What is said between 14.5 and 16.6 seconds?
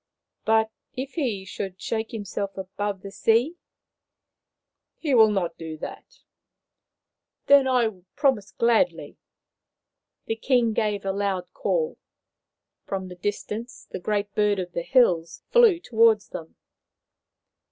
of the Hills flew towards them.